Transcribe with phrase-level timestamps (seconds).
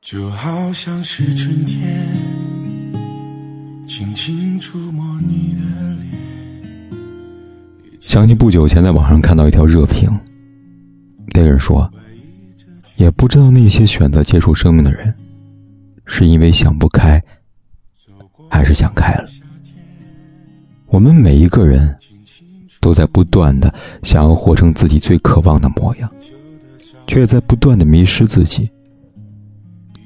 [0.00, 2.06] 就好像是春天，
[3.86, 5.60] 轻轻触摸你的
[6.00, 7.00] 脸。
[8.00, 10.10] 想起不久前在网上看到一条热评，
[11.34, 11.88] 那人说
[12.96, 15.14] ：“也不知道那些选择结束生命的人，
[16.06, 17.22] 是因为想不开，
[18.48, 19.28] 还是想开了。”
[20.88, 21.94] 我们每一个人
[22.80, 26.10] 都在不断的想要活成自己最渴望的模样，
[27.06, 28.70] 却在不断的迷失自己。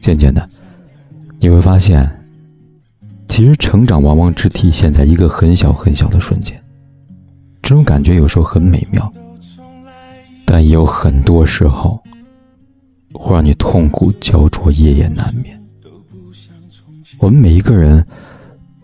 [0.04, 0.46] 渐渐的，
[1.40, 2.06] 你会发现，
[3.26, 6.62] 其实成长往往只体现在一个很小很小的瞬间。
[7.62, 9.10] 这种感觉有时候很美妙，
[10.44, 11.98] 但也有很多时候
[13.14, 15.58] 会让你痛苦焦灼、夜夜难眠。
[17.18, 18.06] 我们每一个人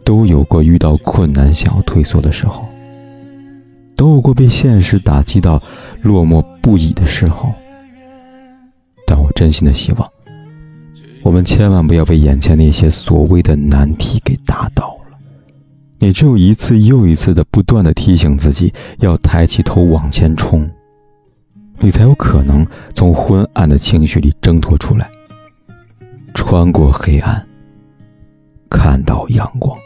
[0.02, 2.66] 都有过遇到困难想要退缩的时候，
[3.94, 5.62] 都有过被现实打击到
[6.00, 7.52] 落寞不已的时候。
[9.06, 10.10] 但我真心的希望。
[11.22, 15.18] 我们千万不要被眼前那些所谓的难题给打倒了。
[15.98, 20.68] 你只有一次又一次的不断的提醒自己要抬起头往前冲，
[21.78, 25.10] 你才有可能从昏暗的情绪里挣脱出来，
[26.32, 27.46] 穿过黑暗，
[28.70, 29.78] 看到阳光。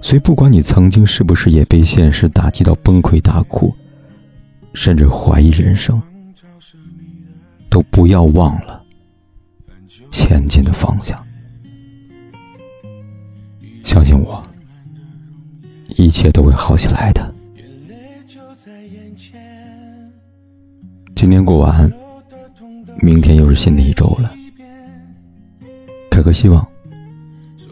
[0.00, 3.72] 所以，不管你曾经是不是也被现实打击到崩溃大哭，
[4.74, 6.00] 甚至怀疑人生，
[7.70, 8.77] 都不要忘了。
[10.10, 11.18] 前进的方向，
[13.84, 14.46] 相信我，
[15.96, 17.34] 一切都会好起来的。
[21.16, 21.90] 今天过完，
[23.00, 24.30] 明天又是新的一周了。
[26.10, 26.66] 凯哥希望，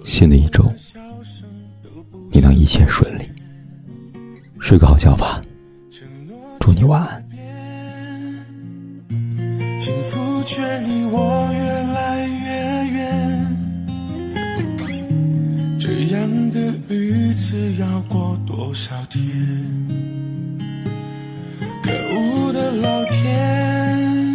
[0.02, 0.64] 新的一周
[2.32, 3.24] 你能一切顺利，
[4.58, 5.42] 睡个好觉吧。
[6.58, 7.25] 祝你晚安。
[9.86, 11.60] 幸福却离我越
[11.94, 12.48] 来越
[12.90, 13.46] 远，
[15.78, 16.58] 这样的
[16.88, 19.22] 日子要过多少天？
[21.84, 24.26] 可恶的老天，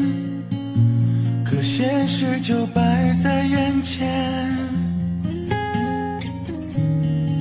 [1.44, 4.48] 可现实就摆在眼前，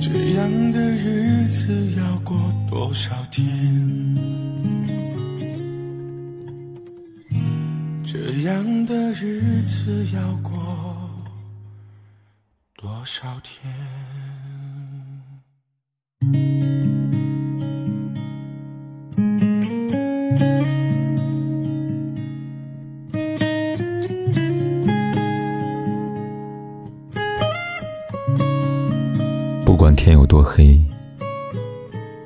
[0.01, 2.35] 这样的日子要过
[2.69, 4.40] 多少天？
[8.13, 10.51] 这样的日子要过
[12.75, 13.71] 多少天？
[29.63, 30.83] 不管天有多黑，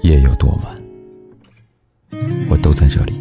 [0.01, 0.75] 夜有多晚，
[2.49, 3.13] 我都在这里。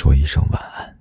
[0.00, 0.99] 说一声晚安。